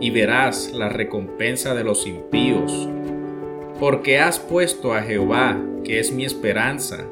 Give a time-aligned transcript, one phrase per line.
[0.00, 2.88] y verás la recompensa de los impíos,
[3.80, 7.04] porque has puesto a Jehová, que es mi esperanza,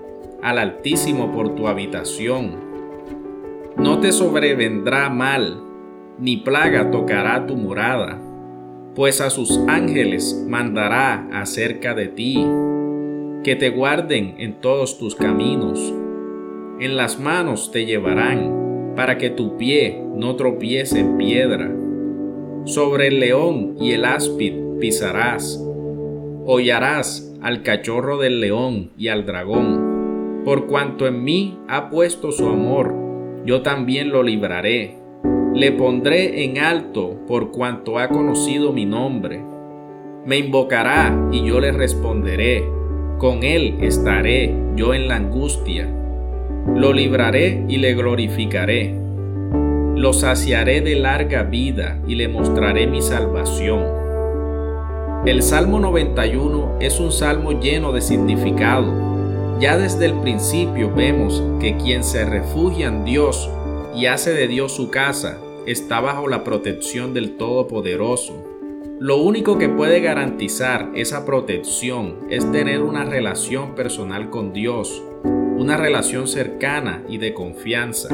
[0.43, 2.73] al Altísimo por tu habitación
[3.77, 5.63] no te sobrevendrá mal,
[6.19, 8.21] ni plaga tocará tu morada,
[8.95, 12.47] pues a sus ángeles mandará acerca de ti,
[13.43, 15.93] que te guarden en todos tus caminos.
[16.81, 21.71] En las manos te llevarán, para que tu pie no tropiece en piedra.
[22.65, 25.63] Sobre el león y el áspid pisarás.
[26.47, 32.49] Hollarás al cachorro del león y al dragón, por cuanto en mí ha puesto su
[32.49, 33.03] amor
[33.45, 34.97] yo también lo libraré.
[35.55, 39.43] Le pondré en alto por cuanto ha conocido mi nombre.
[40.25, 42.65] Me invocará y yo le responderé.
[43.19, 45.93] Con él estaré yo en la angustia.
[46.75, 49.02] Lo libraré y le glorificaré.
[50.03, 53.85] Lo saciaré de larga vida y le mostraré mi salvación.
[55.25, 59.13] El Salmo 91 es un salmo lleno de significado
[59.61, 63.49] ya desde el principio vemos que quien se refugia en Dios
[63.95, 65.39] y hace de Dios su casa
[65.69, 68.45] está bajo la protección del Todopoderoso.
[68.99, 75.77] Lo único que puede garantizar esa protección es tener una relación personal con Dios, una
[75.77, 78.09] relación cercana y de confianza.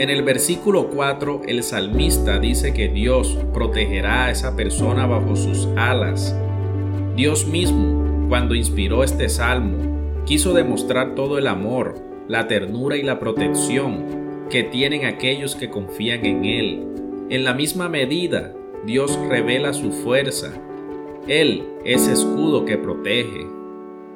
[0.00, 5.68] En el versículo 4 el salmista dice que Dios protegerá a esa persona bajo sus
[5.76, 6.34] alas.
[7.16, 11.96] Dios mismo, cuando inspiró este salmo, quiso demostrar todo el amor,
[12.28, 16.86] la ternura y la protección que tienen aquellos que confían en Él.
[17.28, 18.54] En la misma medida,
[18.86, 20.50] Dios revela su fuerza.
[21.28, 23.59] Él es escudo que protege.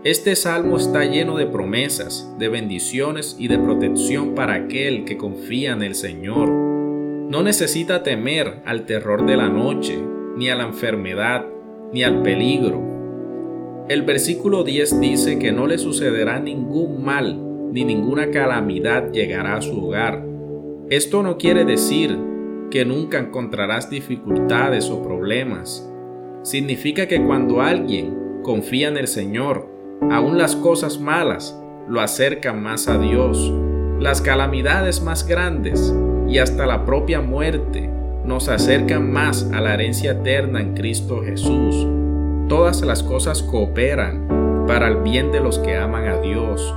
[0.05, 5.73] Este salmo está lleno de promesas, de bendiciones y de protección para aquel que confía
[5.73, 6.49] en el Señor.
[6.49, 9.99] No necesita temer al terror de la noche,
[10.37, 11.47] ni a la enfermedad,
[11.93, 12.95] ni al peligro
[13.87, 17.39] el versículo 10 dice que no le sucederá ningún mal
[17.71, 20.25] ni ninguna calamidad llegará a su hogar.
[20.89, 22.17] Esto no quiere decir
[22.71, 25.87] que nunca encontrarás dificultades o problemas.
[26.45, 29.69] Significa que cuando alguien confía en el Señor,
[30.11, 33.53] aún las cosas malas lo acercan más a Dios.
[33.99, 35.95] Las calamidades más grandes
[36.29, 37.91] y hasta la propia muerte
[38.25, 41.87] nos acercan más a la herencia eterna en Cristo Jesús
[42.49, 46.75] todas las cosas cooperan para el bien de los que aman a Dios.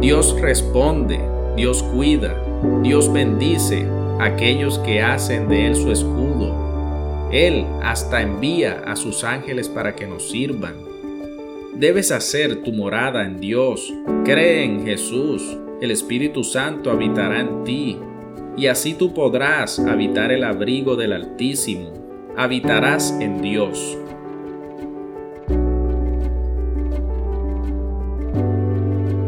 [0.00, 1.20] Dios responde,
[1.56, 2.34] Dios cuida,
[2.82, 3.86] Dios bendice
[4.18, 7.28] a aquellos que hacen de Él su escudo.
[7.30, 10.74] Él hasta envía a sus ángeles para que nos sirvan.
[11.78, 13.92] Debes hacer tu morada en Dios.
[14.24, 15.58] Cree en Jesús.
[15.82, 17.98] El Espíritu Santo habitará en ti.
[18.56, 21.92] Y así tú podrás habitar el abrigo del Altísimo.
[22.34, 23.98] Habitarás en Dios.